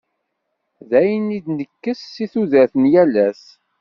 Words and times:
D 0.89 0.91
ayen 1.01 1.35
i 1.37 1.39
d-ntekkes 1.45 2.01
seg 2.13 2.29
tudert 2.31 2.73
n 2.81 2.83
yal 2.93 3.13
ass. 3.27 3.43